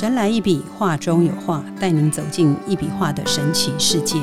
[0.00, 4.18] 神来一笔，画中有画，带您走进一笔画的神奇世界。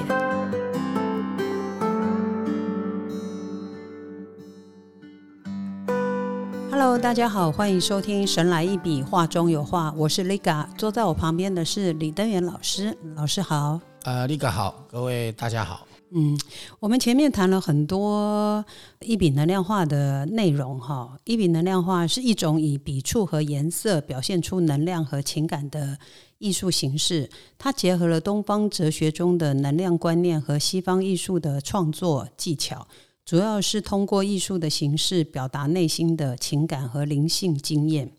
[6.71, 13.79] Hello，大家好，欢迎收听《神来一笔，画中有画》，我是 Liga，坐在我旁边的是李登元老师，老师好。
[14.05, 15.85] 呃，Liga 好，各位大家好。
[16.11, 16.39] 嗯，
[16.79, 18.63] 我们前面谈了很多
[19.01, 21.17] 一笔能量画的内容哈。
[21.25, 25.97] 一笔能量画是一种以笔触和颜色表现出能量和情感的
[26.37, 32.87] 艺术形式，它结合了东方哲学中的能量观念和西方艺术的创作技巧，
[33.25, 38.09] 主要是通过艺术的形式表达内心的情感和灵性经验。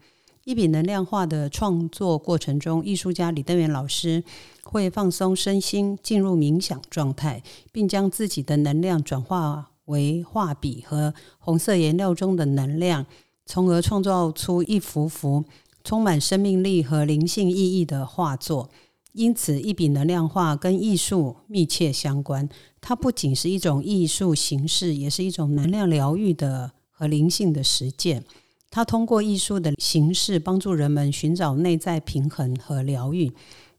[0.48, 4.24] 一笔能量画的创作过程中，艺术家李登元老师
[4.62, 13.04] 会放松身心，进入冥想状态，并将自己的能量转化为画笔和红色颜料中的能量，
[13.44, 15.44] 从而创造出一幅幅
[15.84, 18.70] 充满生命力和灵性意义的画作。
[19.12, 22.48] 因此，一笔能量画跟艺术密切相关。
[22.80, 28.24] 它不仅是一种艺术形式，也是一种能量疗愈的和灵性的实践。
[28.70, 33.32] 它通过艺术的形式帮助人们寻找内在平衡和疗愈，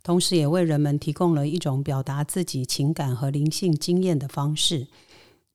[0.04, 4.88] 同时也为人们提供了一种表达自己情感和灵性经验的方式。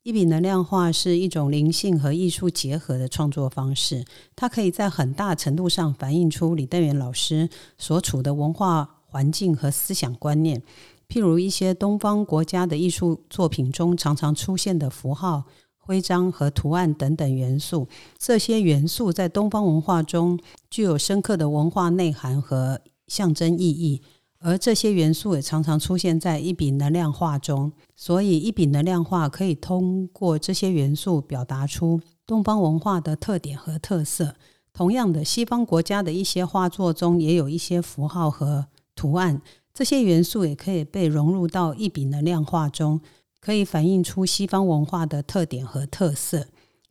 [0.05, 4.05] 一笔能量画是一种灵性和艺术结合的创作方式，
[4.37, 10.63] 它可以在很大程度上反映出李登元老师所处的文化环境和思想观念。
[11.09, 15.45] 譬如一些东方国家的艺术作品中常常出现的符号。
[15.87, 17.87] 徽章和图案等等元素，
[18.19, 20.39] 这些元素在东方文化中
[20.71, 24.01] 具有深刻的文化内涵和象征意义，
[24.39, 27.71] 而这些元素也常常出现在一笔能量画中。
[27.95, 34.35] 所以，一笔能量画可以通过这些元素表达出东方文化的特点和特色。
[34.73, 39.43] 同样的，西方国家的一些画作中也有一些符号和图案，
[39.75, 43.01] 这些元素也可以被融入到一笔能量画中。
[43.45, 46.47] 可以反映出西方文化的特点和特色。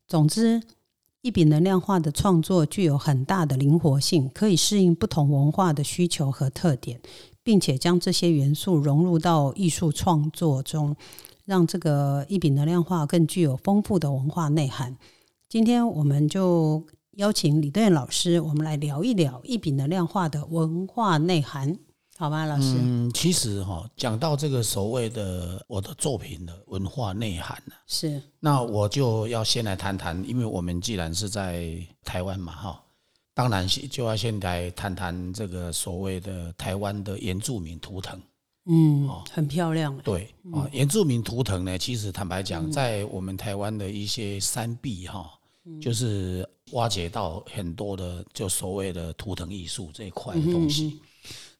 [0.07, 0.61] 总之，
[1.21, 7.01] 一笔能量画的创作具有很大的灵活性，可以适应不同文化的需求和特点，
[7.41, 10.95] 并且将这些元素融入到艺术创作中，
[11.45, 14.95] 让这个一笔能量画更具有丰富的文化内涵。
[15.49, 21.79] 今天，我们就邀请李登老师，我们来聊一聊一笔能量画的文化内涵。
[22.15, 22.75] 好吗，老师？
[22.77, 32.83] 嗯，其实哈，讲到这个所谓的我的作品的文化内涵呢，是那我就要先来谈谈，因为我们既然是在台湾嘛，哈，
[33.33, 38.21] 当然就要先来谈谈这个所谓的台湾的原住民图腾。
[38.65, 39.97] 嗯，很漂亮。
[40.03, 45.29] 对啊，原住民图腾呢，其实坦白讲，在我们台湾的一些山壁哈，
[45.81, 51.01] 就是挖掘到很多的就所谓的图腾艺术这一块的东西。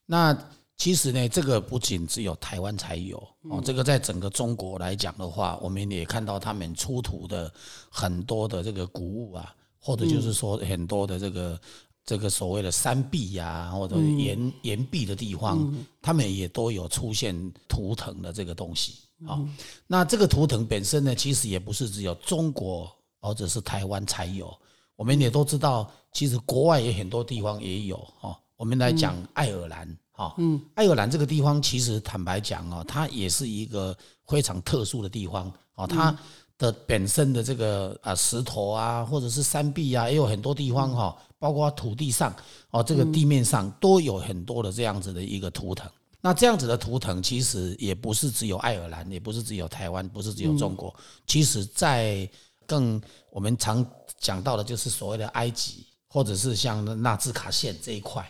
[0.06, 0.38] 那
[0.76, 3.18] 其实呢，这个不仅只有台湾才有
[3.50, 7.52] 哦，这个在整个中国来讲的话，我们也看到他们出土的
[7.90, 11.62] 很多的这个古物啊，或者就是说很多的这个
[12.04, 17.34] 这个所谓的山壁呀，或者岩岩壁的地方，他们也都有出现
[17.70, 19.40] 图腾的这个东西啊。
[19.88, 24.54] 那这个图腾本身呢，其实也不是只有中国或者是台湾才有，
[24.98, 28.38] 我们也都知道，其实国外也很多地方也有哈。
[28.64, 33.94] 我们来讲爱尔兰，哈，嗯，爱尔兰这个地方其实坦白讲哦，它也是一个
[34.26, 36.18] 非常特殊的地方啊，它
[36.58, 42.34] 的本身的这个啊石头啊，或者是山壁啊，也有很多地方哈，包括土地上
[42.70, 45.92] 哦，这个地面上都有很多的这样子的一个图腾。
[46.22, 50.96] 那这样子的图腾其实也不是只有爱尔兰，也不是只有台湾，不是只有中国，
[51.28, 52.26] 其实在
[52.66, 53.86] 更我们常
[54.18, 58.26] 讲到的就是所谓的埃及，或者是像纳兹卡线这一块。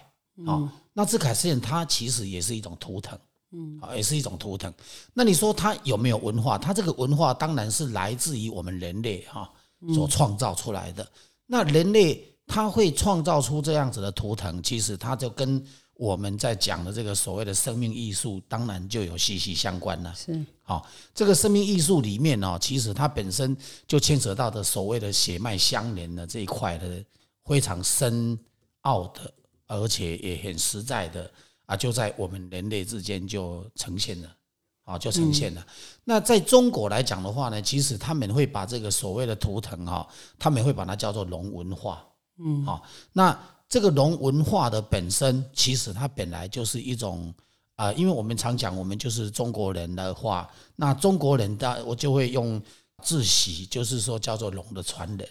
[0.45, 3.17] 哦，那兹卡线它其实也是一种图腾，
[3.51, 4.73] 嗯，啊，也是一种图腾。
[5.13, 6.57] 那你说它有没有文化？
[6.57, 9.49] 它这个文化当然是来自于我们人类哈
[9.93, 11.07] 所创造出来的。
[11.45, 15.63] 那人类他会创造出这样子的图腾，其实它就跟
[15.93, 20.13] 我们在讲的这个所谓的生命艺术，当然就有息息相关了。
[20.15, 23.55] 是，好，这个生命艺术里面呢，其实它本身
[23.87, 27.05] 就牵扯到的所谓的血脉相连的这一块的
[27.45, 28.37] 非常深
[28.81, 29.31] 奥的。
[29.77, 31.29] 而且也很实在的
[31.65, 34.35] 啊，就在我们人类之间就呈现了，
[34.83, 35.65] 啊，就呈现了。
[36.03, 42.05] 那在中国来讲的话呢，其实他们会把这个所谓的图腾哈，他们会把它叫做龙文化，
[42.39, 42.83] 嗯，好。
[43.13, 43.37] 那
[43.69, 47.33] 这个龙文化的本身，其实它本来就是一种
[47.75, 52.61] 啊，因为我们常讲，我们就是中国人的话，那中国人的我就会用
[53.01, 55.27] 自喜，就是说叫做龙的传人。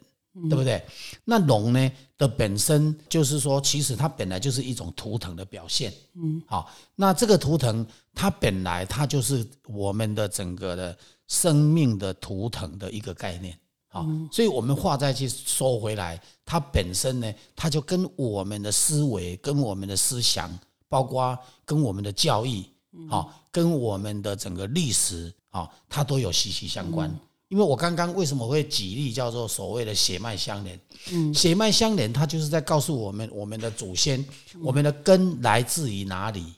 [0.48, 0.82] 对不对？
[1.24, 5.92] 那龙呢的本身就是说，其实它本来就是一种图腾的表现。
[6.14, 10.96] 嗯，好，那这个图腾它本来它就是我们的整个的
[11.28, 13.58] 生命的图腾的一个概念。
[13.88, 20.50] 好，所以我们话再去说回来，它本身呢，它就跟我们的思维、跟我们的思想，
[20.88, 22.64] 包括跟我们的教育，
[23.10, 27.14] 好，跟我们的整个历史，好，它都有息息相关。
[27.52, 30.80] 因为我刚刚为什么会举例叫做所谓的血脉相连？
[31.10, 34.24] 嗯，血脉相连，它就是在告诉我们，我们的祖先，
[34.62, 36.54] 我们的根来自于哪里？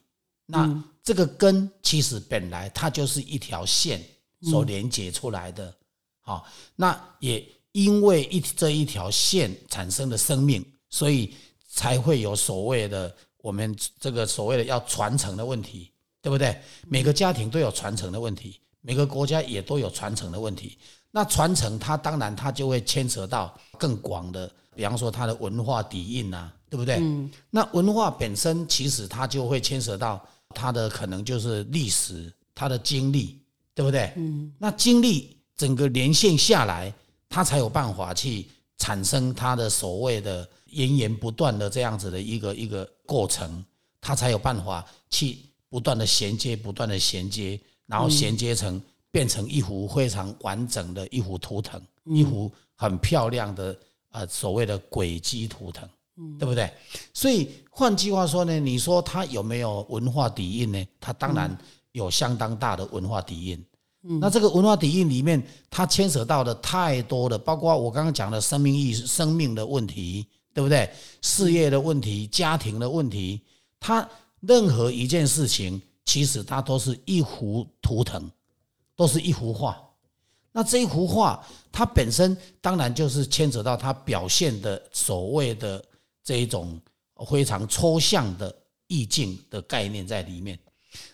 [0.46, 4.00] 那这个根其实本来它就是一条线
[4.42, 5.74] 所连接出来的。
[6.20, 6.46] 好，
[6.76, 11.34] 那也因为一这一条线产生的生命，所以
[11.68, 15.90] 才会有所谓的我们这个所谓的要传承的问题，
[16.22, 16.56] 对不对？
[16.86, 18.60] 每个家庭都有传承的问题。
[18.86, 20.76] 每个国家也都有传承的问题，
[21.10, 26.96] 那传承它当然它就会牵扯到更广的，比方说它的文化底蕴呐，对不对？
[26.96, 27.30] 嗯。
[27.48, 33.40] 那文化本身其实它就会牵扯到它的可能就是历史，它的经历，
[33.74, 34.12] 对不对？
[34.16, 34.52] 嗯。
[34.58, 36.92] 那经历整个连线下来，
[37.30, 38.46] 它才有办法去
[38.76, 43.64] 产生它的所谓的源源不断的这样子的一个一个过程，
[43.98, 45.38] 它才有办法去
[45.70, 47.58] 不断的衔接，不断的衔接。
[47.86, 53.76] 然后衔接成变成一幅非常完整的一幅图腾，一幅很漂亮的
[54.10, 55.88] 呃所谓的轨迹图腾，
[56.38, 56.70] 对不对？
[57.12, 60.86] 所以换句话说呢，你说它有没有文化底蕴呢？
[60.98, 61.56] 它当然
[61.92, 63.64] 有相当大的文化底蕴。
[64.20, 70.90] 那这个文化底蕴里面，它牵扯到的太多的，包括我刚刚讲的生命意识、生命的问题，对不对？
[71.22, 73.40] 事业的问题、家庭的问题，
[73.78, 74.06] 它
[74.40, 75.80] 任何一件事情。
[76.04, 78.30] 其实它都是一幅图腾，
[78.94, 79.80] 都是一幅画。
[80.52, 85.84] 那这一幅画，它本身当然就是牵扯到它表现的所谓的
[86.22, 86.80] 这一种
[87.28, 88.54] 非常抽象的
[88.86, 90.58] 意境的概念在里面。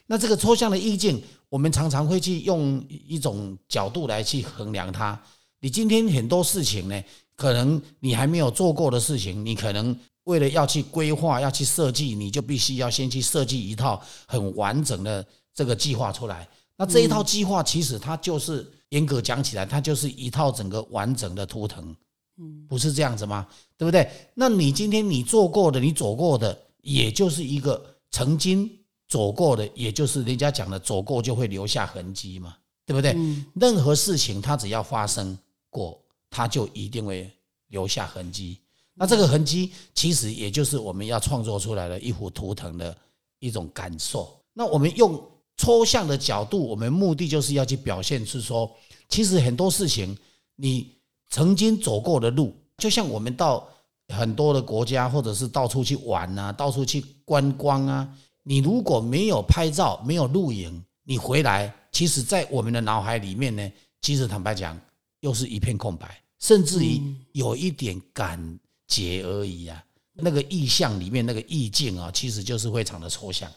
[0.07, 5.19] 那这个抽象的意境，我们常常会去用一种角度来去衡量它。
[5.61, 7.03] 你今天很多事情呢，
[7.35, 9.99] 可能你还没有做过的事情，你可能。
[10.31, 16.49] 为了要去规划、要去设计，你就必须要先去设计一套很完整的这个计划出来。
[16.77, 21.95] 那这一套计划其实它就是严格讲起来，它就是一套整个完整的图腾，
[22.39, 23.45] 嗯，不是这样子吗？
[23.77, 24.09] 对不对？
[24.35, 28.71] 那你今天你做过的、你走过的，也就是一个曾经
[29.09, 32.55] 走过的，也就是人家讲的走过就会留下痕迹嘛，
[32.87, 33.17] 对不对？
[33.55, 35.37] 任何事情它只要发生
[35.69, 36.01] 过，
[36.31, 37.29] 它就一定会
[37.69, 38.59] 留下痕迹。
[39.01, 42.95] 那这个痕迹其实也就是我们要创作出来的一幅图腾的
[43.39, 44.39] 一种感受。
[44.53, 45.19] 那我们用
[45.57, 48.71] 抽象的角度，我们目的就是要去表现是说，
[49.09, 50.15] 其实很多事情
[50.55, 50.95] 你
[51.31, 53.67] 曾经走过的路，就像我们到
[54.09, 58.07] 很多的国家，或者是到处去玩啊，到处去观光啊，
[58.43, 64.79] 你如果没有拍照，没有录影，你回来，其实在我们的脑海里面呢，其实坦白讲，
[65.21, 67.01] 又是一片空白，甚至于
[67.33, 68.61] 有一点感。
[68.91, 69.83] 解而已啊，
[70.15, 73.51] 那个意象里面那个意境啊，其实就是非常的抽象。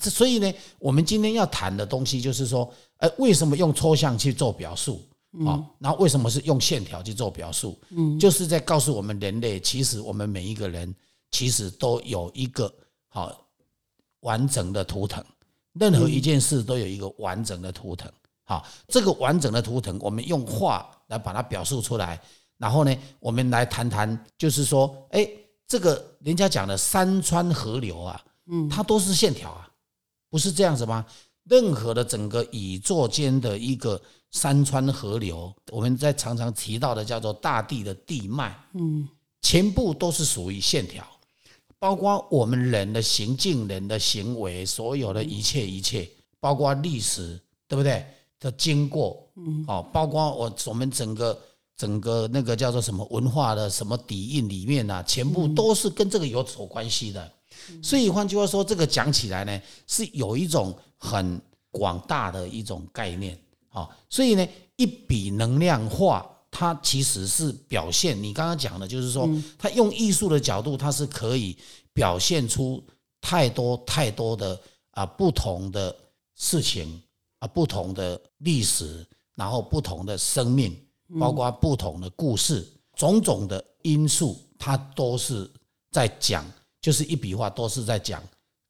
[0.00, 5.00] 这所以呢，我们今天要谈的东西就是说，呃，为什么用抽象去做表述
[5.46, 5.64] 啊？
[5.78, 7.78] 然后为什么是用线条去做表述？
[7.90, 10.94] 嗯，就是在告诉我们人类，其实我们每一个人
[11.30, 12.72] 其实都有一个
[13.08, 13.48] 好
[14.20, 15.24] 完整的图腾，
[15.72, 18.10] 任何一件事都有一个完整的图腾。
[18.44, 22.20] 好，这个完整的图腾，我们用画来把它表述出来。
[22.58, 25.28] 然后呢，我们来谈谈，就是说，哎，
[25.66, 29.70] 这个人家讲的山川河流啊，嗯，它都是线条啊，
[30.28, 31.06] 不是这样子吗？
[31.44, 34.00] 任何的整个宇宙间的一个
[34.32, 39.08] 山川河流，我们在常常提到的叫做大地的地脉，嗯，
[39.40, 41.06] 全部都是属于线条，
[41.78, 46.10] 包括我们人的行径、人的行为，所有的一切一切，
[46.40, 48.04] 包括历史，对不对？
[48.40, 51.40] 的经过，嗯，哦，包括我我们整个。
[51.78, 57.32] 整个那个叫做什么文化的什么底蕴里面呢，全部都是跟这个有所关系的。
[57.80, 63.88] 所以换句话说，这个讲起来呢，是有一种很广大的一种概念啊。
[64.10, 71.56] 所以呢，一笔能量化，它其实是表现你刚刚讲的，就是说，它用艺术的角度，它是可以
[71.92, 72.82] 表现出
[73.20, 75.94] 太多太多的啊不同的
[76.34, 77.00] 事情
[77.38, 79.06] 啊，不同的历史，
[79.36, 80.76] 然后不同的生命。
[81.18, 85.48] 包括不同的故事，种种的因素，它都是
[85.90, 86.44] 在讲，
[86.80, 88.22] 就是一笔画都是在讲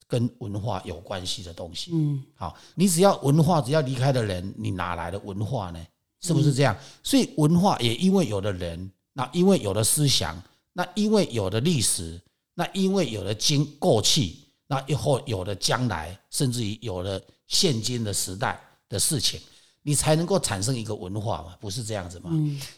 [0.07, 1.90] 跟文化有关系的东西。
[1.92, 5.87] 嗯，好，你只要文化只要离开的人，你哪来的文化呢？
[6.21, 6.76] 是不是这样？
[7.02, 10.40] 所以文化也因为有的人，那因为有了思想，
[10.73, 12.21] 那因为有了历史，
[12.54, 19.40] 那因为有了经过去，那以后有了将来，甚至于有了现今的时代的事情，
[19.83, 22.31] 你才能够产生一个文化嘛，不是这样子嘛？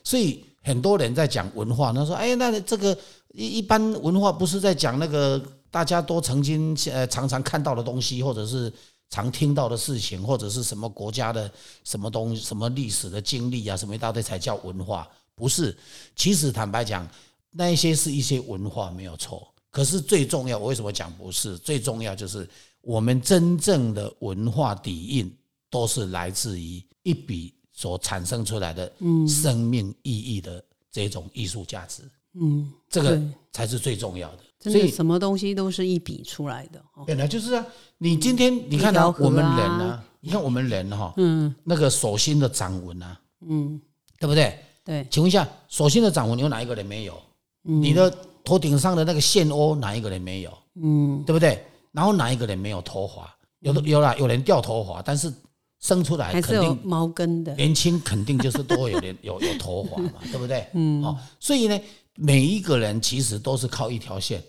[0.04, 2.96] 所以很多人在讲文化，他说：“哎，那这个
[3.34, 8.72] 一一般文化不是在讲那个大家都曾经呃常常看到的东西，或者是。”
[9.12, 11.50] 常听到的事情，或者是什么国家的
[11.82, 15.04] 什么东西、什么历史的经历啊，什么一大堆才叫文化？
[15.34, 15.76] 不是，
[16.14, 17.04] 其实坦白讲，
[17.50, 19.52] 那一些是一些文化没有错。
[19.68, 21.58] 可是最重要，我为什么讲不是？
[21.58, 22.48] 最重要就是
[22.82, 25.36] 我们真正的文化底蕴，
[25.70, 28.92] 都是来自于一笔所产生出来的
[29.26, 32.02] 生命意义的这种艺术价值。
[32.34, 33.20] 嗯，这个
[33.52, 34.38] 才是最重要的。
[34.70, 36.82] 所以什么东西都是一笔出来的。
[37.06, 37.66] 本来就是啊。
[37.96, 40.02] 你今天你看到我们人呢？
[40.20, 43.80] 你看我们人哈，嗯，那个手心的掌纹啊，嗯，
[44.18, 44.58] 对不对？
[44.84, 45.06] 对。
[45.10, 47.20] 请问一下，手心的掌纹有哪一个人没有？
[47.62, 48.10] 你的
[48.42, 50.58] 头顶上的那个线窝哪一个人没有？
[50.74, 51.62] 嗯，对不对？
[51.92, 53.34] 然后哪一个人没有头发？
[53.60, 55.32] 有的有啦，有人掉头发，但是
[55.80, 57.54] 生出来肯定毛根的。
[57.54, 60.66] 年轻肯定就是都会有点 有有头发嘛，对不对？
[60.74, 61.02] 嗯。
[61.02, 61.80] 好，所以呢，
[62.14, 64.42] 每一个人其实都是靠一条线。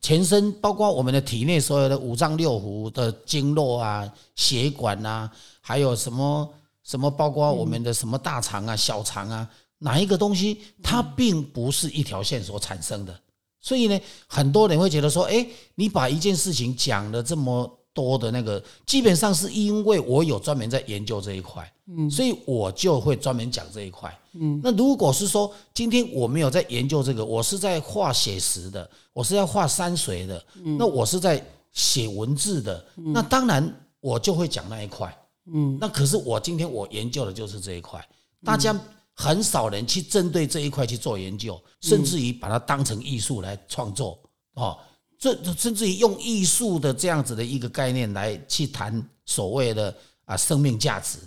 [0.00, 5.28] 全身包括我们的体内所有的五脏六腑的经络啊、血管啊，
[5.60, 6.48] 还有什么
[6.84, 13.20] 什么，包括我们的什么大肠啊、小肠啊，哪一个东西它并不是一条线所产生的。
[13.60, 15.44] 所以呢，很多人会觉得说：“哎，
[15.74, 17.68] 你把一件事情讲的这么
[18.02, 24.16] 多的那个，基本上是因为我有专门在研究这一块，嗯，所以我就会专门讲这一块。
[24.34, 28.88] 嗯，那如果是说今天我没有在研究这个，我是在画写实的。”
[29.18, 30.40] 我是要画山水的，
[30.78, 35.12] 那我是在写文字的，那当然我就会讲那一块。
[35.52, 38.00] 嗯，那可是我今天我研究的就是这一块，
[38.44, 38.72] 大家
[39.14, 44.16] 很少人去针对这一块去做研究，甚至于把它当成艺术来创作
[44.54, 44.78] 哦，
[45.18, 49.94] 这甚至于用艺术的这样子的一个概念来去谈所谓的
[50.24, 51.18] 啊生命价值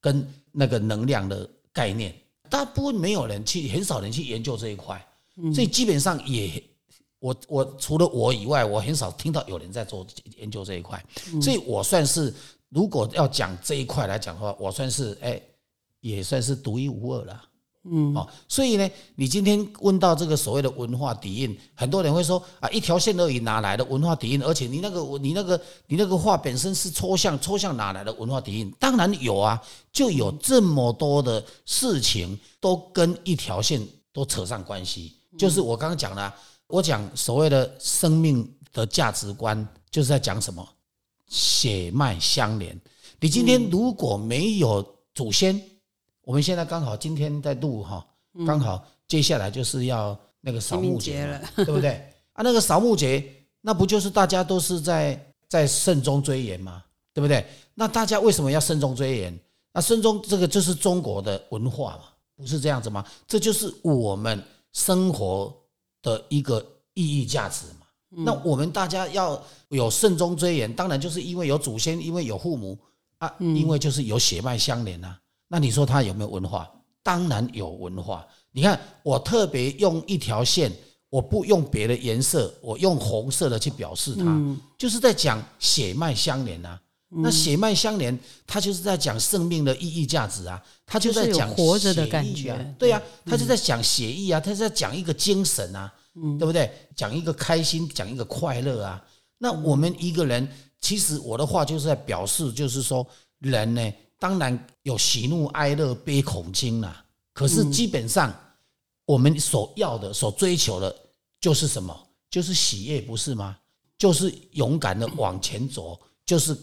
[0.00, 2.14] 跟那个能量的概念，
[2.50, 5.04] 大部分没有人去，很少人去研究这一块，
[5.54, 6.62] 所以基本上也。
[7.20, 11.04] 我我除了我以外，我很少听到有人在做研究这一块，
[11.42, 12.32] 所以我算是
[12.68, 15.42] 如果要讲这一块来讲的话，我算是哎，
[15.98, 17.42] 也算是独一无二了。
[17.84, 24.42] 嗯，哦，所以呢，你今天问到这个所谓的文化底蕴，很多人会说啊，一条线而已，哪来的文化底蕴？
[24.42, 28.70] 而且你那个你那个你那个画本身是抽象，抽象哪来的文化底蕴？
[28.78, 33.80] 当然有啊，就有这么多的事情都跟一条线
[34.12, 36.32] 都扯上关系，就是我刚刚讲的。
[36.70, 40.68] 我讲所谓的生命的价值观，就是在讲什么
[41.26, 42.78] 血脉相连。
[43.20, 45.58] 你今天如果没有祖先，
[46.28, 48.06] 我们现在刚好今天在录哈，
[48.46, 51.92] 刚好接下来就是要那个扫墓节了， 对不对？
[52.34, 53.24] 啊，那个扫墓节，
[53.62, 55.18] 那不就是大家都是在
[55.48, 56.84] 在慎终追远吗？
[57.14, 57.42] 对不对？
[57.72, 59.40] 那大家为什么要慎终追远？
[59.72, 62.02] 那慎终这个就是中国的文化嘛，
[62.36, 63.02] 不是这样子吗？
[63.26, 64.38] 这就是我们
[64.74, 65.50] 生活。
[66.00, 67.86] 的一个意义价值嘛，
[68.24, 72.78] 那我们大家要有慎终追远，当然就是因为有祖先，因为有父母
[73.18, 75.20] 啊，因为就是有血脉相连啊。
[75.48, 76.70] 那你说他有没有文化？
[77.02, 78.26] 当然有文化。
[78.52, 80.70] 你看，我特别用一条线，
[81.08, 84.24] 我不用别的颜色，我用红色的去表示它，
[84.76, 86.80] 就是在讲血脉相连啊。
[87.10, 95.90] 那血脉相连，它就是在讲生命的意义价值啊，它就在讲活着的感觉，对呀，它就在讲血意啊，它在讲一个精神啊，
[96.38, 96.70] 对不对？
[96.94, 99.02] 讲一个开心，讲一个快乐啊。
[99.38, 100.46] 那我们一个人，
[100.82, 103.06] 其实我的话就是在表示，就是说
[103.38, 108.34] 人呢，当然有喜怒哀乐悲恐惊啊，可是基本上
[109.04, 110.94] 我们所要的、所追求的，
[111.40, 112.08] 就是什么？
[112.30, 113.56] 就是喜悦，不是吗？
[113.96, 116.56] 就是勇敢的往前走，就是。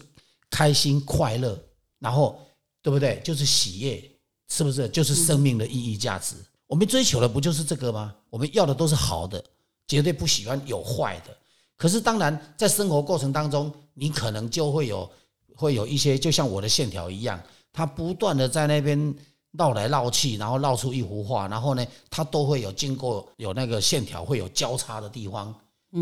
[0.48, 1.60] 开心快乐，
[1.98, 2.40] 然后
[2.80, 3.20] 对不对？
[3.24, 4.10] 就是喜悦，
[4.48, 4.88] 是不是？
[4.88, 6.36] 就是生命的意义价值。
[6.68, 8.14] 我们追求的不就是这个吗？
[8.30, 9.44] 我们要的都是好的，
[9.88, 11.36] 绝对不喜欢有坏的。
[11.76, 15.10] 可是当然，在生活过程当中，你可能就会有
[15.56, 19.14] 会有一些，就像我的线条一样，它不断的在那边
[19.52, 25.52] 绕来绕去，然后绕出一幅画，然后呢，它都会有经过有那个线条会有交叉的地方，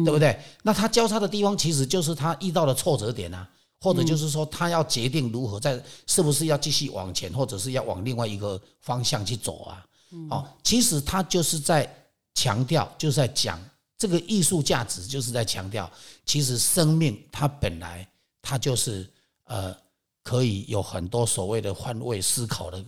[0.05, 0.39] 对不对？
[0.63, 3.49] 那它交叉的地方，其实就是它遇到的挫折点啊。
[3.81, 9.85] 或者就是说，它要决定如何在，是不是要继续往前，或者是要往另外一个方向去走啊？
[10.31, 11.87] 哦，其实它就是在
[12.33, 13.63] 强调，就是在讲
[13.99, 15.91] 这个艺术价值，就是在强调，
[16.25, 18.09] 其实生命它本来
[18.41, 19.07] 它就是
[19.45, 19.77] 呃，
[20.23, 22.85] 可以有很多所谓的换位思考的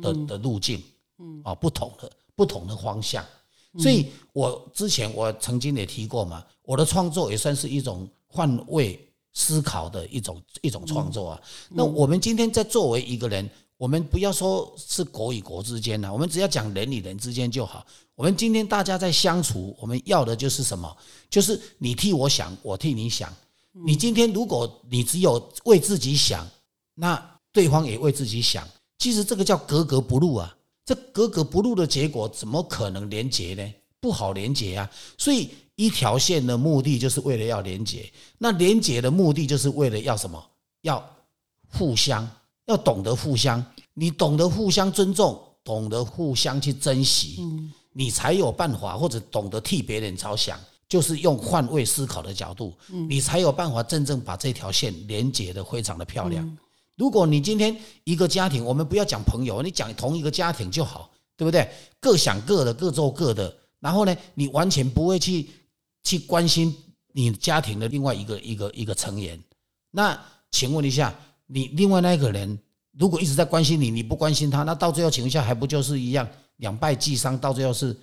[0.00, 0.82] 的的路径，
[1.18, 3.24] 嗯，啊，不同的不同的方向。
[3.78, 9.00] 所以我之前我曾经也提过嘛，我的创作也算是一种换位
[9.32, 11.40] 思考的一种一种创作啊。
[11.70, 17.86] 那我们今天在作为一个人，我们不要说是国与国之间呢，我们只要讲人与人之间就好。
[18.14, 20.94] 我们今天大家在相处，我们要的就是什么？
[21.30, 23.32] 就是你替我想，我替你想。
[23.72, 26.46] 你今天如果你只有为自己想，
[26.94, 30.54] 那对方也为自己想，其实这个叫格格不入啊。
[30.84, 33.74] 这格格不入的结果，怎么可能连结呢？
[34.00, 34.90] 不好连结啊！
[35.16, 40.44] 所以一条线的目的就是为了要连结，那连结的目的就是为了要什么？
[40.80, 41.02] 要
[41.68, 42.28] 互相，
[42.66, 43.64] 要懂得互相。
[43.94, 47.38] 你懂得互相尊重，懂得互相去珍惜，
[47.92, 50.58] 你才有办法，或者懂得替别人着想，
[50.92, 52.76] 就是用换位思考的角度，
[53.08, 56.58] 你才有办法真正把这条线连接的非常的漂亮。
[56.98, 61.66] 如果你今天一个家庭，我们不要讲朋友，你讲同一个家庭就好，对不对？
[61.98, 65.48] 各想各的，各做各的，然后呢，你完全不会去
[66.04, 66.76] 去关心
[67.14, 69.42] 你家庭的另外一个一个一个成员。
[69.90, 72.58] 那请问一下，你另外那个人
[72.98, 77.38] 如果一直在关心你，你不关心他，那到最后情况下还不就是一样两败俱伤？
[77.38, 77.96] 到最后是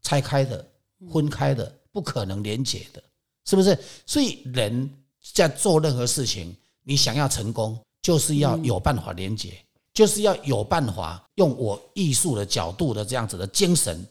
[0.00, 0.66] 拆开的、
[1.12, 3.02] 分开的，不可能连结的，
[3.44, 3.78] 是不是？
[4.06, 4.88] 所以人
[5.34, 7.78] 在做任何事情，你想要成功。
[8.00, 9.52] 就是要有办法连接，
[9.92, 14.06] 就是要有办法用我艺术的角度的这样子的精神，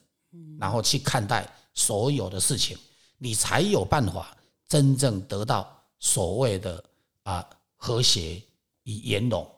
[0.60, 2.78] 然后去看待所有的事情，
[3.18, 5.68] 你才有办法真正得到
[6.00, 6.84] 所谓的
[7.24, 7.44] 啊
[7.76, 8.40] 和谐
[8.84, 9.50] 与圆融。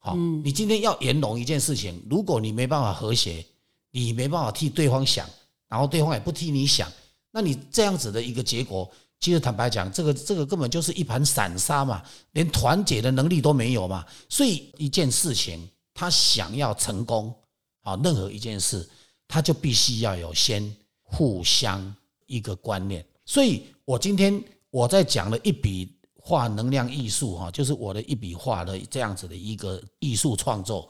[0.00, 3.42] 好，你今天要圆融一件事情，如果你没办法和谐，
[3.90, 5.26] 你没办法替对方想，
[5.66, 6.92] 然后对方也不替你想，
[7.30, 8.90] 那你这样子的一个结果。
[9.20, 12.00] 其实坦白讲，这个这个根本就是一盘散沙嘛，
[12.34, 14.06] 连团结的能力都没有嘛。
[14.28, 17.34] 所以一件事情，他想要成功，
[17.82, 18.88] 啊，任何一件事，
[19.26, 21.92] 他就必须要有先互相
[22.26, 23.04] 一个观念。
[23.26, 30.88] 所以我今天我在讲了一笔画能量艺术，哈，就是我的一笔画的这样子的一个艺术创作，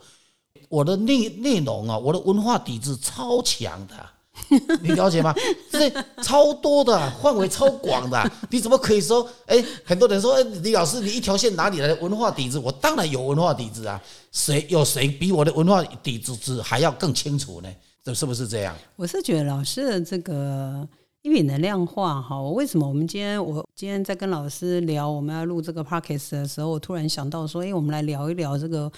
[0.69, 4.09] 我的内内容啊，我的文化底子超强的。
[4.81, 5.33] 你了解吗？
[5.71, 5.89] 这
[6.23, 9.27] 超多的范围超广的， 你怎么可以说？
[9.45, 12.57] 哎，很多人说，哎，李老师，你一条线哪里来的文化底子？
[12.57, 14.01] 我当然有文化底子啊！
[14.31, 17.69] 谁有谁比我的文化底子还要更清楚呢？
[18.03, 18.75] 这是不是这样？
[18.95, 20.87] 我是觉得老师的这个
[21.21, 28.91] 一笔能量化哈，我为什么我们今天我今天在跟老师聊我们要录这个 podcast 的时候，我突然想到说，哎，我们来聊一聊这个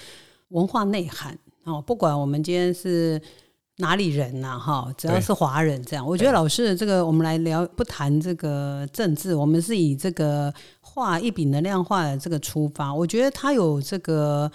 [0.49, 3.21] 文化内涵哦，不管我们今天是。
[3.81, 4.57] 哪里人呐？
[4.57, 12.93] 哈，只要是华人这样，我觉得老师这个，我们来聊不谈这个政治，我们是以这个画一笔能量画的这个出发。
[12.93, 14.49] 我觉得他有这个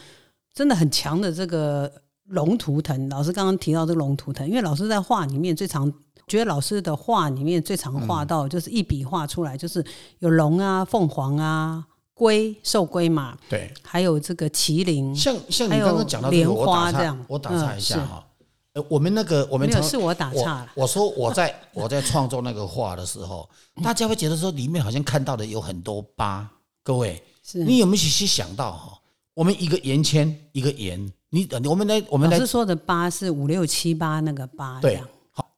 [0.55, 1.93] 真的很强的这个
[2.29, 3.09] 龙图腾。
[3.11, 5.93] 老师刚刚提到这个龙图腾，因为老师在画里面最常
[6.27, 9.85] 觉得老师的画里面最常画到就是一笔画出来，就是
[10.21, 11.85] 有龙啊、凤凰啊、
[12.15, 18.23] 龟、寿龟嘛，对，还有这个麒麟，像像你刚刚讲到莲花这样，我打岔一下哈。
[18.89, 20.73] 我们那个，我们是我打岔了。
[20.75, 23.49] 我说我在我在创作那个画的时候，
[23.83, 26.49] 大家会觉得说里面好像看到的有很多疤。
[26.83, 28.99] 各位，你有没有去想到哈？
[29.35, 35.01] 我们一个圆圈，一个圆，你我们来我们来是说的八是五六七八那个八，对。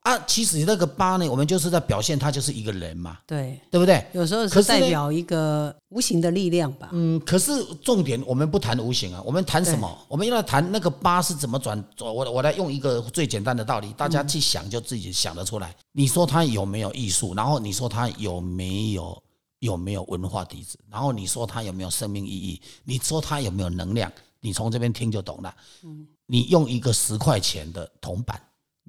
[0.08, 4.02] 啊，其实那个八呢，我们就是在表现他就是一个人嘛，对对不对？
[4.12, 6.88] 有时候是代表一个无形的力量吧。
[6.92, 9.98] 嗯，可是重点我们不谈无形啊，我们谈什么？
[10.08, 11.84] 我们要谈那个八是怎么转？
[12.00, 15.76] 我我来用一个最简单的道理，大家去想就自己想得出来。
[15.92, 17.34] 你说他有没有艺术？
[17.34, 19.22] 然后你说他有没有
[19.58, 20.78] 有没有文化底子？
[20.90, 22.62] 然后你说他有没有生命意义？
[22.84, 24.10] 你说他有没有能量？
[24.40, 25.54] 你从这边听就懂了。
[25.84, 28.40] 嗯，你用一个十块钱的铜板。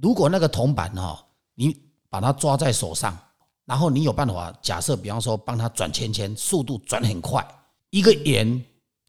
[0.01, 1.77] 如果那个铜板哈，你
[2.09, 3.17] 把它抓在手上，
[3.65, 7.45] 然后你有办法假设，比方说帮它转圈圈，速度转很快，
[7.89, 8.63] 一个圆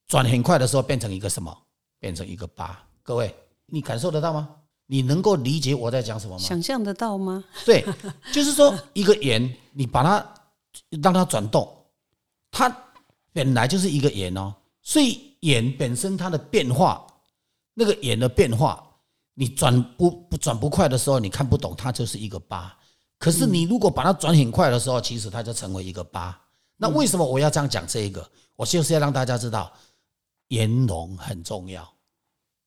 [0.06, 1.56] 转很快的时候变成一个什么？
[1.98, 2.82] 变成一个八。
[3.02, 3.34] 各位，
[3.66, 4.48] 你感受得到吗？
[4.86, 6.42] 你能够理解我在讲什么吗？
[6.42, 7.44] 想象得到吗？
[7.64, 7.84] 对，
[8.32, 10.34] 就是说一个圆，你把它
[11.02, 11.68] 让它转动，
[12.50, 12.68] 它
[13.32, 17.06] 本来就是一个圆哦，所以圆本身它的变化，
[17.74, 18.84] 那个圆的变化。
[19.40, 22.76] 你转不不转不快的时候，你看不懂，它就是一个八。
[23.16, 26.38] 可是你如果把它转很快的时候，其实它就成为一个八。
[26.76, 28.30] 那为什么我要这样讲这一个？
[28.54, 29.72] 我就是要让大家知道，
[30.48, 31.90] 言容很重要。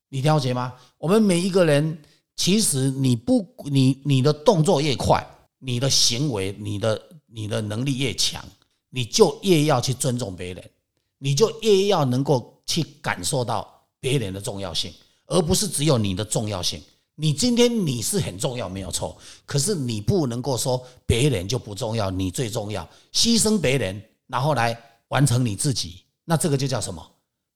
[0.08, 0.74] 你了解吗？
[0.98, 1.96] 我们每一个人，
[2.34, 5.24] 其实你不你你的动作越快，
[5.60, 8.44] 你的行为你的你的能力越强，
[8.90, 10.70] 你就越要去尊重别人，
[11.18, 14.92] 你就越要能够去感受到别人的重要性。
[15.26, 16.82] 而不是只有你的重要性，
[17.14, 27.04] 你今天你是很重要，没有错，可是你不能够说别人就不重要，你最重要，牺牲别人，然后来完成你自己，那这个就叫什么？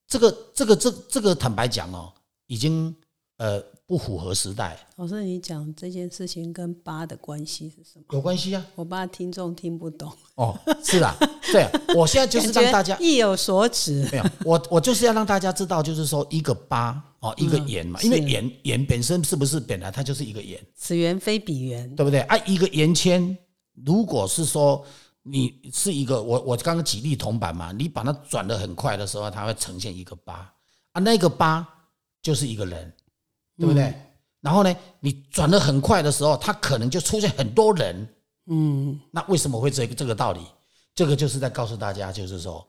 [0.07, 2.13] 这个这个这这个坦白讲哦，
[2.47, 2.95] 已经
[3.39, 4.79] 呃不符合时代。
[4.97, 8.05] 老师，你讲这件事情跟八的关系是什么？
[8.13, 8.65] 有关系啊。
[8.75, 10.13] 我怕听众听不懂。
[10.35, 11.17] 哦，是啊，
[11.51, 14.07] 对啊， 我现在就是让大家意有所指。
[14.13, 20.61] 没有，我我就是要让大家知道，就是说一个八哦，一个圆嘛，因为圆圆本身是不是本来它就是一个圆？
[20.77, 22.21] 此圆非彼圆，对不对？
[22.21, 23.37] 啊，一个圆圈，
[23.87, 24.85] 如果是说
[25.23, 30.53] 你是一个我我刚刚举例铜板嘛，你把它转的很快的时候，它会呈现一个八
[30.93, 31.67] 啊，那个八
[32.21, 32.93] 就是一个人，
[33.59, 33.93] 对不对？
[34.41, 38.09] 然后呢，你转的很快的时候，它可能就出现很多人。
[38.47, 40.41] 嗯，那为什么会这个这个道理？
[40.95, 42.67] 这个就是在告诉大家，就是说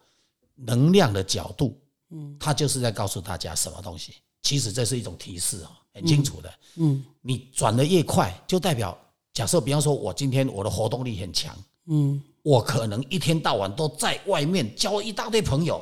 [0.56, 4.16] 能量的角度，嗯，它就是在告诉大家什么东西。
[4.42, 6.54] 其实这是一种提示啊，很清楚的。
[6.76, 8.98] 嗯，你转的越快，就代表
[9.34, 15.82] 假设，比方说我今天我的活动力很强，嗯，我可能一天到晚都在外面交一大堆朋友。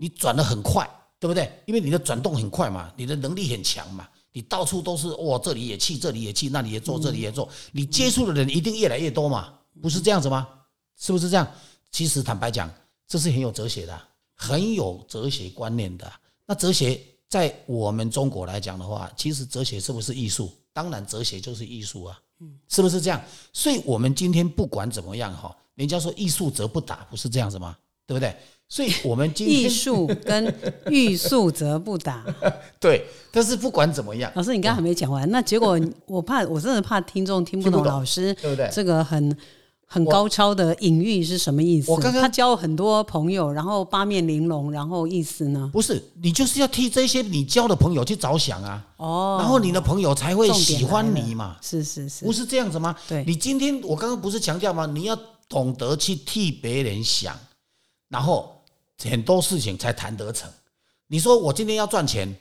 [0.00, 0.86] 你转的很快，
[1.18, 1.50] 对不对？
[1.64, 4.06] 因为你的转动很快嘛，你的能力很强嘛，
[4.38, 10.46] 你到处都是哇，这里也去，这里也去，那里也做，这里也做，你接触的人一定越来越多嘛，不是这样子吗？
[10.96, 11.44] 是不是这样？
[11.90, 12.72] 其实坦白讲，
[13.08, 14.00] 这是很有哲学的，
[14.36, 16.08] 很有哲学观念的。
[16.46, 20.52] 那哲学在我们中国来讲的话，其实哲学是不是艺术？
[20.72, 22.16] 当然，哲学就是艺术啊，
[22.68, 23.20] 是不是这样？
[23.52, 27.76] 所以，我们今天不管怎么样哈，人家说艺术则不打，不是这样子吗？
[28.06, 28.36] 对不对？
[28.70, 30.54] 所以我们今天艺术跟
[30.90, 32.22] 欲速则不达。
[32.78, 33.02] 对，
[33.32, 38.68] 但是不管怎么样，老师，你刚刚还没讲完，那结果我怕，我真的怕听众听不懂老师，对不对？
[38.70, 39.34] 这个很
[39.86, 41.90] 很高超的隐喻是什么意思？
[41.90, 45.70] 我刚刚他交很多朋友，然后八面玲珑，然后意思呢？
[45.72, 48.86] 不是，你就是要替这些你交的朋友去着想啊。
[48.98, 51.56] 哦，然后你的朋友才会喜欢你嘛。
[51.62, 52.94] 是是是，不是这样子吗？
[53.08, 54.84] 对，你今天我刚刚不是强调吗？
[54.84, 57.34] 你要懂得去替别人想，
[58.10, 58.56] 然后。
[59.04, 60.50] 很多事情才谈得成。
[61.06, 62.34] 你说我今天要赚钱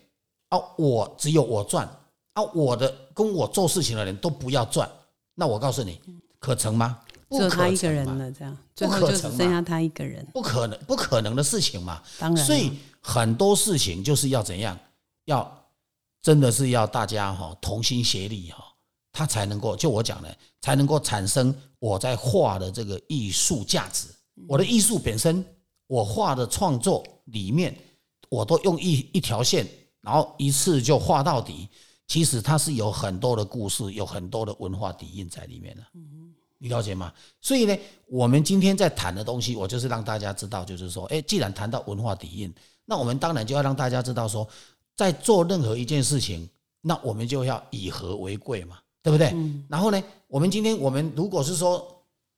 [0.50, 1.88] 啊，我只有我赚
[2.34, 4.90] 啊，我的跟我做事情的人都不要赚，
[5.36, 6.02] 那我告诉你，
[6.40, 7.00] 可成吗？
[7.30, 12.02] 只有他一个人了，这样最后就只剩下他一个人，不可能，不可能的事情嘛。
[12.18, 14.78] 当然，所以很多事情就是要怎样，
[15.26, 15.70] 要
[16.22, 18.64] 真的是要大家哈同心协力哈，
[19.12, 24.08] 他才能够就我讲的，才能够产生我在画的这个艺术价值，
[24.48, 25.46] 我的艺术本身。
[25.88, 27.76] 我画的创作里面，
[28.30, 29.66] 我都用一一条线，
[30.02, 31.68] 然后一次就画到底。
[32.08, 35.84] 其实它是有很多的故事，有很多的文化底蕴在里面的。
[36.58, 37.14] 你了解吗？
[37.42, 42.54] 所以呢，我们今天在谈的东西，我就是让大家知道，就是说，哎，既然谈到文化底蕴，
[42.86, 44.48] 那我们当然就要让大家知道，说
[44.96, 46.50] 在做任何一件事情，
[46.82, 49.36] 那我们就要以和为贵嘛，对不对？
[49.70, 51.86] 然后呢，我们今天我们如果是说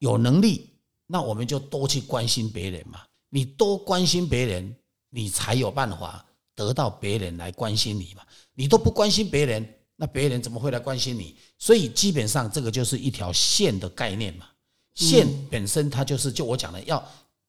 [0.00, 0.68] 有能力，
[1.06, 3.00] 那我们就多去关心别人嘛。
[3.32, 4.74] 你多关心别人，
[5.08, 8.22] 你才有办法得到别人来关心你嘛。
[8.54, 11.36] 你都不关心别人，那别人怎么会来关心你？
[11.56, 14.46] 所以基本上这个就是一条线的概念嘛。
[14.94, 17.02] 线本身它就是就我讲的，要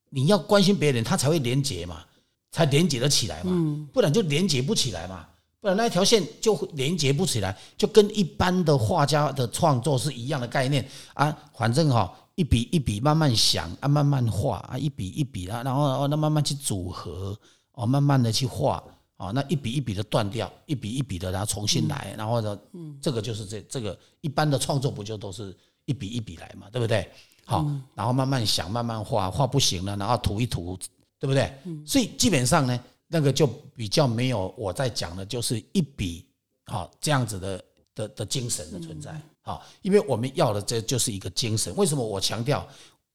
[0.08, 2.04] 你要关心别人，它才会连接嘛，
[2.52, 3.88] 才连接得起来嘛。
[3.92, 5.26] 不然就连接不起来嘛。
[5.60, 11.36] 不然那一条线就连接不起来，就跟一般的画家的创作是一样的概念啊。
[11.56, 12.16] 反正哈。
[12.34, 17.38] 一笔一笔慢慢想啊，慢慢画啊，一笔一笔啊，然后哦，那慢慢去组合
[17.72, 18.82] 哦，慢慢的去画
[19.16, 22.58] 哦，那一笔一笔的断掉，一笔一笔的然后重新来，然后呢，
[23.00, 27.08] 这个就是这这个一般的创作不就都是一笔一笔来嘛，对不对？
[27.44, 30.78] 好，然后慢慢想，慢慢画，画不行了，然后涂一涂，
[31.18, 31.52] 对不对？
[31.84, 36.24] 所以基本上呢，那个就比较没有我在讲的，就是一笔
[36.66, 37.64] 好这样子的
[37.94, 39.20] 的的精神的存在。
[39.44, 41.74] 好，因为我们要的这就是一个精神。
[41.74, 42.64] 为什么我强调，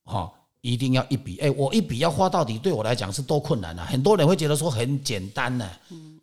[0.03, 1.37] 哈，一定要一笔？
[1.39, 3.85] 哎，我一笔要画到底，对我来讲是多困难啊！
[3.85, 5.65] 很多人会觉得说很简单呢，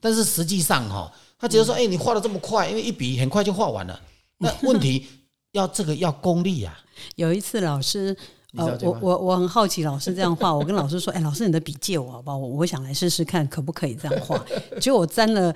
[0.02, 3.98] 但是实际上哈，他觉得说，哎，你画的这么快，因为一笔很快就画完了。
[4.36, 5.06] 那问题
[5.52, 6.78] 要这个要功力啊。
[7.16, 8.14] 有一次老师，
[8.58, 12.36] 呃，我我我很好奇老师这样画，我跟老师说，哎，老师你的笔借我好不好？
[12.36, 14.38] 我我想来试试看可不可以这样画。
[14.78, 15.54] 结果我沾了。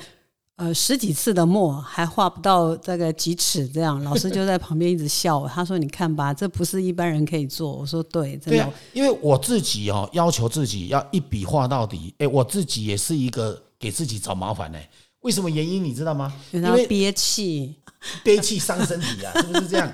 [0.59, 5.47] 呃，十几次的墨还画不到这个几尺，这样老师就在旁边一直笑。
[5.47, 12.13] 他说：“你看吧，这不是一般人可以做。”我说：“对，对啊，因为我自己哦，要求自己要一笔画到底。
[12.19, 14.79] 哎，我自己也是一个给自己找麻烦呢。
[15.21, 16.35] 为什么原因你知道吗？
[16.51, 17.77] 因为憋气，
[18.25, 19.89] 憋气伤身体啊，是不是这样？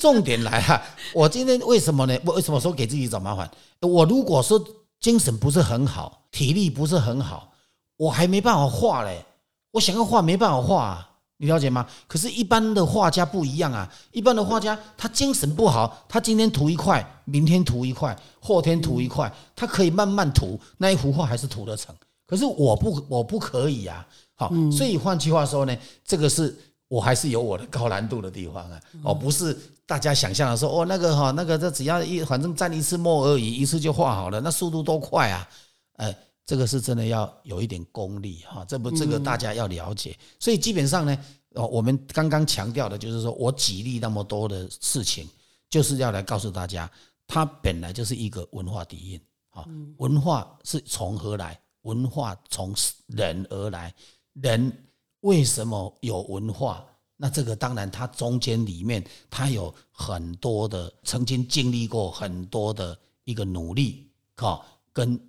[0.00, 0.82] 重点来啊！
[1.14, 2.18] 我今天为什么呢？
[2.26, 3.48] 我为什么说给自己找麻烦？
[3.82, 4.60] 我如果说
[4.98, 7.52] 精神不是很好，体力不是很好，
[7.96, 9.24] 我还没办法画嘞。
[9.72, 11.04] 我想要画没办法画，啊
[11.40, 11.86] 你了解吗？
[12.08, 13.88] 可是，一般的画家不一样啊。
[14.10, 21.94] 一般的画家，他精神不好，他今天涂一块，明天涂一块，后天涂一块，他可以慢慢涂，那一幅画还是涂得成。
[22.26, 24.04] 可是我不，我不可以啊。
[24.34, 26.52] 好，所以换句话说呢，这个是
[26.88, 28.80] 我还是有我的高难度的地方啊。
[29.04, 35.48] 哦，不是大家想象的说，哦，那个哈，那个这只要一反正沾一次墨而已，一次就画好了，那速度多快啊！
[35.98, 36.16] 哎。
[36.48, 40.18] 这个是真的要有一点功力哈，这不这个大家要了解。
[40.40, 41.14] 所以基本上呢，
[41.50, 45.28] 哦，我们刚刚强调的就是说我举例那么多的事情，
[45.68, 46.90] 就是要来告诉大家，
[47.26, 49.66] 它本来就是一个文化底蕴啊。
[49.98, 51.60] 文化是从何来？
[51.82, 52.74] 文化从
[53.08, 53.94] 人而来。
[54.32, 54.72] 人
[55.20, 56.82] 为什么有文化？
[57.18, 65.20] 那这个当然，它中间里面它有很多的曾经经历过很多的一个努力，哈，跟。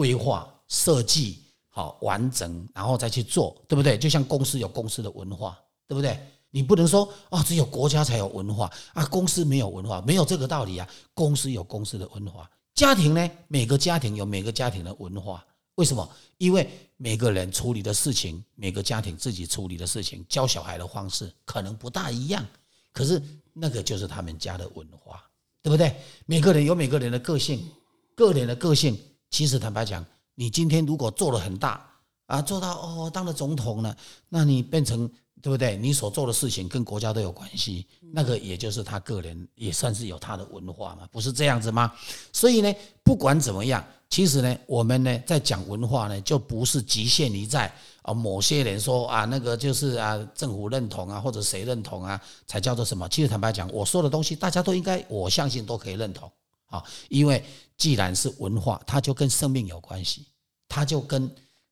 [0.00, 3.98] 规划设计好完整，然后再去做，对不对？
[3.98, 6.18] 就像公司有公司的文化，对不对？
[6.50, 10.88] 你不能说哦，只有国家才有文化啊，公司没有文化，没有这个道理啊。
[11.12, 15.44] 公司有公司的文化，家庭呢，每个家庭有每个家庭的文化。
[15.74, 16.10] 为什么？
[16.38, 22.42] 因为每个人处理的事情，每个家庭自己处理的事情，教小孩的方式可能不大一样，
[22.90, 25.22] 可是那个就是他们家的文化，
[25.62, 25.94] 对不对？
[26.24, 27.68] 每个人有每个人的个性，
[28.16, 28.98] 个人的个性。
[29.30, 31.88] 其实坦白讲，你今天如果做了很大
[32.26, 33.96] 啊，做到哦当了总统了，
[34.28, 35.08] 那你变成
[35.40, 35.76] 对不对？
[35.76, 41.92] 你所做的事情跟国家都有关系，那个也就是他个人也算是有他的文化嘛，不是这样子吗？
[42.32, 53.08] 所以呢，不管怎么样，其实呢，我们呢在讲文化呢，就不是局限于在啊某些人说啊那个就是啊政府认同啊或者谁认同啊才叫做什么。
[53.08, 56.30] 其实坦白讲，我说的东西大家都应该我相信都可以认同。
[56.70, 57.44] 啊，因为
[57.76, 60.24] 既然是文化，它就跟生命有关系，
[60.68, 61.28] 它就跟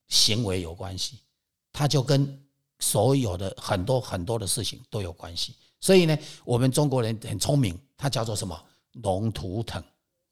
[0.09, 1.21] 行为有关系，
[1.73, 2.43] 它就跟
[2.81, 5.55] 所有的很多很多的事情都有关系。
[5.81, 8.61] 所以呢，我们中国人很聪明，它叫做什么
[8.95, 9.81] 龙图腾，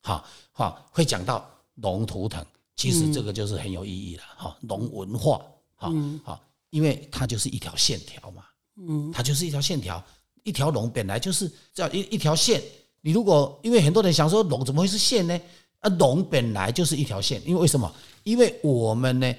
[0.02, 5.40] 哈哈，会讲到龙图腾，其实这个就是很有意义了，哈，龙文化，
[5.76, 5.92] 哈
[6.24, 10.04] 好，因为它就是一条线条嘛，嗯，它就是一条线条，
[10.42, 12.60] 一条龙本来就是叫一一条线。
[13.06, 15.40] 你如果因为很多人想说龙怎么会是线呢？
[15.78, 17.88] 啊，龙本来就是一条线，因为为什么？
[18.24, 19.32] 因为我们呢，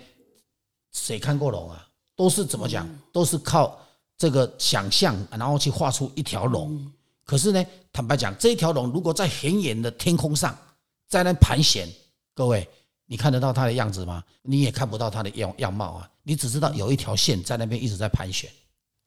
[0.93, 1.85] 谁看过龙啊？
[2.15, 2.89] 都是怎么讲？
[3.11, 3.77] 都是靠
[4.17, 6.81] 这个想象，然后去画出一条龙。
[7.25, 10.57] 可是呢，坦白讲，这一条龙如果在很远的天空上
[11.09, 11.89] 在那盘旋，
[12.33, 12.65] 各位，
[13.05, 14.23] 你看得到它的样子吗？
[14.43, 18.49] 你也看不到它的样样貌啊，你只知道有一条线在那边一直在盘旋，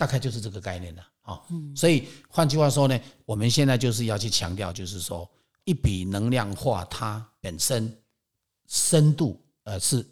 [0.01, 1.07] 大概就是这个概念了。
[1.51, 5.31] 嗯，所以换句话说呢，我们现在就是要去强调，就是说
[5.65, 7.95] 一笔能量化它本身
[8.67, 10.03] 深度呃是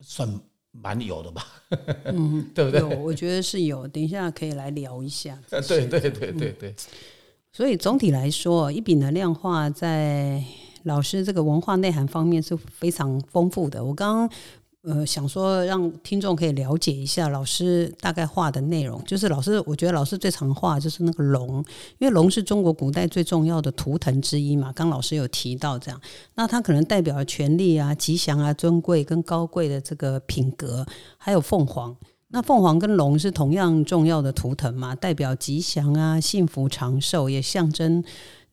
[0.00, 0.32] 算
[0.70, 1.46] 蛮有的吧？
[2.04, 2.78] 嗯， 对不对？
[2.78, 3.88] 有，我觉得是有。
[3.88, 5.36] 等一下可以来聊一下。
[5.50, 6.74] 对对对对对。
[7.52, 10.40] 所以总体来说，一笔能量化在
[10.84, 13.84] 老师这个文化内涵方面是非常丰富的。
[13.84, 14.30] 我刚刚。
[14.82, 21.64] 呃，想说让听众可以了解一下老师大概画的内容，就是老师，我觉得老师最常画就是那个龙，
[22.00, 24.72] 因为龙是中国古代最重要的图腾之一嘛。
[24.72, 26.00] 刚老师有提到这样，
[26.34, 30.84] 那它可能代表了权力啊、吉祥啊、尊贵跟高贵的这个品格，
[31.16, 31.96] 还有凤凰。
[32.34, 38.02] 那凤凰跟龙是同样重要的图腾嘛，代表吉祥啊、幸福长寿，也象征。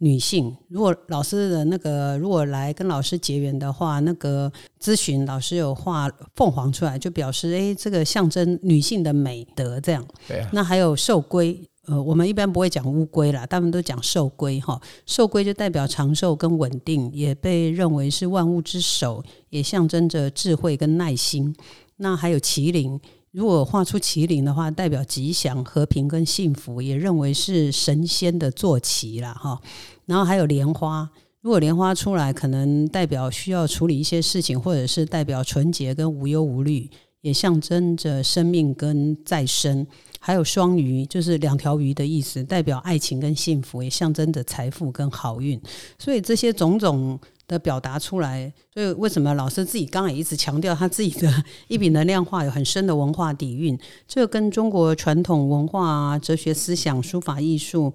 [0.01, 10.05] 女性，如果老师的那个如果来跟老师结缘的话，那个咨询老师有画凤凰出来，就表示哎，这个象征女性的美德这样。
[10.27, 10.49] 对啊。
[10.53, 14.79] 那还有寿龟，呃，我们一般不会讲乌龟啦，他们都讲寿龟哈。
[15.05, 21.53] 寿龟就代表长寿跟稳定，也被认为是万物之首，也象征着智慧跟耐心。
[21.97, 22.99] 那还有麒麟。
[23.31, 29.61] 如果画出麒麟的话，代表吉祥、和平跟幸福，也认为是神仙的坐骑了哈。
[30.07, 31.07] 然后还有莲花，
[31.41, 36.89] 如果莲花出来，可能代表需要处理一些事情，或者是代表纯洁跟无忧无虑，
[37.21, 39.85] 也象征着生命跟再生。
[40.19, 45.61] 还有双鱼，就是两条鱼的意思，代表爱情跟幸福，也象征着财富跟好运。
[45.99, 47.19] 所以这些种种。
[47.49, 53.77] 的表达出来，所以为什么老师自己刚刚也一直强调他自己的一笔能量化有很深的文化底蕴？
[54.07, 57.91] 这跟中国传统文化、哲学思想、书法艺术、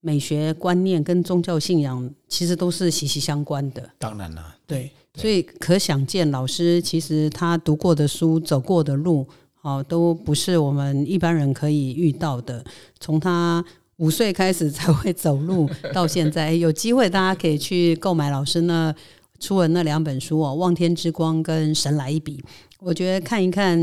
[0.00, 3.90] 美学观念跟宗教信仰其实都是息息相关的。
[3.98, 9.26] 当然了，对，所以可想见，老师其实他读过的书、走过的路，
[9.60, 12.64] 哦，都不是我们一般人可以遇到的。
[12.98, 13.62] 从他。
[13.98, 18.94] 五岁开始才会走路，到现在 有机会大家可以去购买老师那
[19.38, 22.36] 出的那两本书哦，《望天之光》跟《神来一笔》。
[22.80, 23.78] 我觉得看一看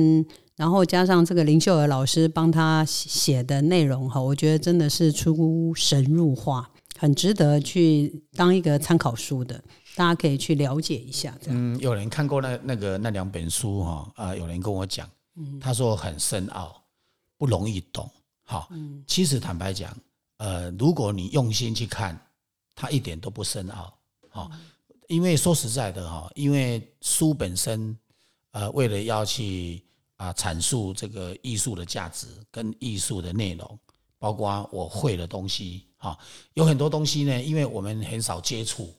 [0.55, 6.65] 然后加上这个林秀儿老师帮他写的内容哈，我觉得真的是出神入化，
[6.97, 9.61] 很值得去当一个参考书的，
[9.97, 11.35] 大家可以去了解一下。
[11.41, 15.05] 这样，嗯，有人看过那那个那两本书哈啊，有人跟我讲，
[15.59, 16.83] 他说很深奥，
[17.37, 18.09] 不容易懂。
[18.47, 18.69] 好，
[19.05, 19.93] 其实坦白讲，
[20.37, 22.19] 呃，如果你用心去看，
[22.75, 23.93] 它一点都不深奥。
[24.29, 24.51] 好，
[25.07, 27.97] 因为说实在的哈，因为书本身，
[28.51, 29.83] 呃，为了要去
[30.17, 33.79] 啊阐述这个艺术的价值跟艺术的内容，
[34.19, 36.17] 包括我会的东西，哈，
[36.53, 38.93] 有很多东西呢，因为我们很少接触，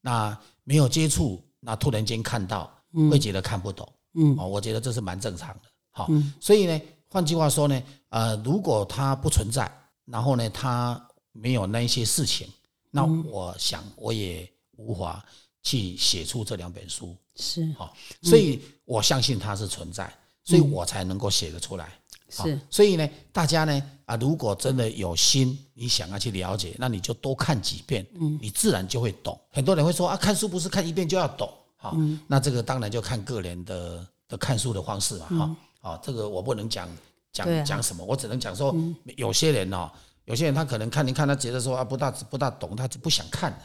[0.00, 2.72] 那没有接触，那突然间看到，
[3.10, 6.08] 会觉得看不懂，嗯，哦，我觉得这是蛮正常的，好，
[6.40, 6.80] 所以呢。
[7.10, 9.66] 换句话说呢，呃，如果它不存在，
[10.10, 11.00] 然后呢，他
[11.32, 12.48] 没有那一些事情，
[12.90, 15.24] 那我想我也无法
[15.62, 17.70] 去写出这两本书，是。
[17.74, 20.12] 好，所以我相信它是存在，
[20.44, 21.92] 所以我才能够写得出来。
[22.30, 29.38] 是，所以呢，大家呢，啊，如果真的有心，你想要去了解，那你就多看几遍，嗯，你自然就会懂。
[29.50, 35.56] 很多人会说啊，看书不是看一遍就要懂，好，那这个当然就看个人的的看书的方式嘛，哈。
[35.80, 36.88] 啊，这个我不能讲
[37.32, 38.74] 讲讲什么，我只能讲说，
[39.16, 39.90] 有些人哦，
[40.24, 43.58] 有些人他可能看，你看他觉得说啊，不大不大懂，他就不想看了，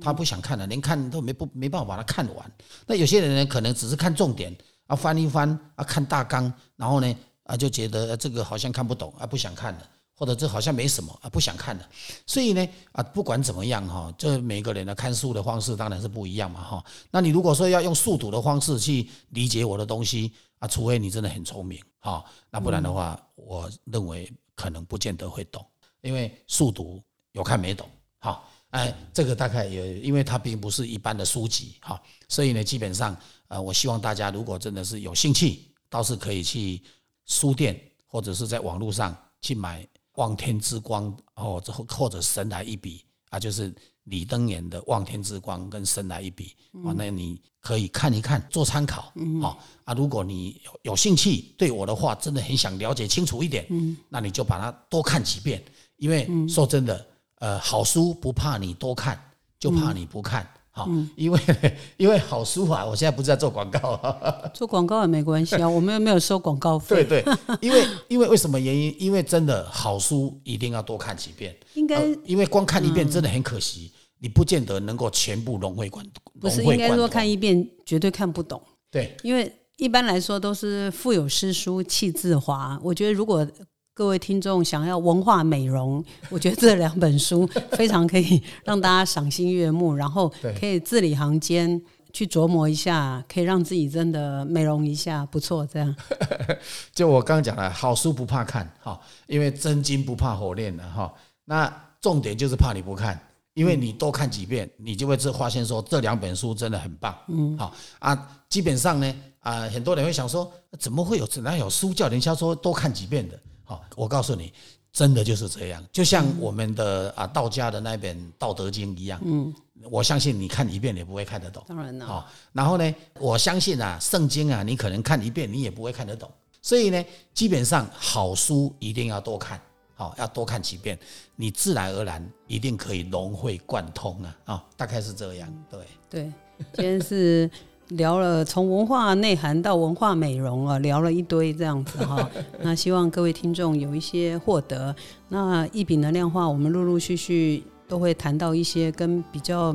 [0.00, 2.52] 他不想看了，连看都没不没办法把它看完。
[2.86, 4.54] 那有些人呢，可能只是看重点
[4.86, 9.88] 啊，翻一翻啊，看大纲，然后呢啊，就觉得这个好像看不懂啊，不想看了。
[10.12, 11.88] 或者这好像没什么啊，不想看了。
[12.26, 16.84] 所以呢啊，不管怎么样哈，这每个人的看书的方式当然是不一样嘛哈。
[17.10, 25.66] 那你如果说要用速读的方式去理解我的东西啊，除非你真的很聪明哈，那不然的话，我认为可能不见得会懂，
[26.00, 27.88] 因为速读有看没懂
[28.20, 28.40] 哈。
[28.70, 33.16] 哎，这个大概也因为它并不是一般的书籍哈，所以呢，基本上
[33.48, 36.80] 呃，我希望大家如果真的是有兴趣，倒是可以去
[37.26, 39.84] 书店或者是在网络上去买。
[40.14, 43.72] 望天之光哦，或或者神来一笔啊，就是
[44.10, 49.12] 李登演的望天之光跟神来一笔啊，那你可以看一看做参考。
[49.40, 53.66] 好啊，如果你有有兴趣对我的话，真的很想了解清楚一点，
[54.08, 55.62] 那你就把它多看几遍，
[55.96, 57.06] 因为说真的，
[57.38, 59.18] 呃，好书不怕你多看，
[59.58, 60.46] 就怕你不看。
[60.72, 61.40] 好，因为
[61.98, 64.00] 因为好书啊，我现在不是在做广告，
[64.54, 67.04] 做广告也没关系啊，我们又没有收广告费。
[67.04, 68.94] 对对， 因为因为为什么原因？
[69.00, 76.32] 因为真的好书一定要多看几遍，应该因为光看一遍真的很可惜，你不见得能够全部融会贯通。
[76.40, 78.62] 不是应该说看一遍绝对看不懂？
[78.90, 82.78] 对，因为一般来说都是腹有诗书气自华。
[82.82, 83.46] 我觉得如果
[83.92, 91.80] 各位听众想要文化美容， 我觉得这两本书非常可以让大家赏心悦目，然后可以字里行间
[92.12, 95.66] 去琢磨一下，可以让自己真的美容一下，不错。
[95.66, 95.94] 这样，
[96.94, 101.12] 就我刚刚讲了，好书不怕看哈，因为真金不怕火炼的哈。
[101.44, 103.20] 那重点就是怕你不看，
[103.54, 107.16] 因为你多看几遍，你就会这发现说这两本书真的很棒。
[107.28, 113.38] 嗯，好啊，基本上呢啊，很多人会想说，怎么会有哪有书叫人家说多看几遍的？
[113.64, 114.52] 好，我告诉你，
[114.92, 119.20] 真的就是这样，就像我们的啊道家的那本《道德经》一样。
[119.24, 119.54] 嗯，
[119.90, 121.64] 我相信你看一遍也不会看得懂。
[121.66, 122.06] 当然了。
[122.06, 126.30] 好，然后呢，我相信啊，圣经啊，你可能看一遍你也不会看得懂。
[126.62, 129.60] 所以呢，基本上好书一定要多看，
[130.00, 130.98] 好，要多看几遍，
[131.36, 134.36] 你自然而然一定可以融会贯通啊。
[134.46, 135.46] 啊，大概是这样。
[135.68, 136.32] 对对，
[136.72, 137.50] 今天是。
[137.94, 142.30] 聊了从文化内涵到文化美容啊，聊了一堆这样子哈。
[142.60, 144.94] 那希望各位听众有一些获得。
[145.28, 149.74] 那一笔能量化，我们陆陆续续都会谈到一些跟比较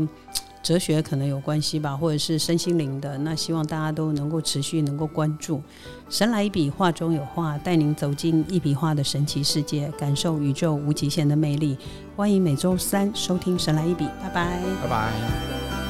[0.65, 3.15] 哲学可能有关系吧，或者是身心灵的。
[3.19, 5.61] 那希望大家都能够持续能够关注。
[6.09, 11.77] 神来一笔，画中有画，带您走进一笔画的神奇世界，感受宇宙无极限的魅力。
[12.15, 15.84] 欢迎每周三收听《神来一笔》，拜拜，拜拜。